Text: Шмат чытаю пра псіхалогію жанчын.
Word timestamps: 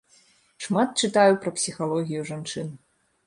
Шмат 0.65 0.95
чытаю 1.03 1.37
пра 1.45 1.53
псіхалогію 1.59 2.25
жанчын. 2.31 2.73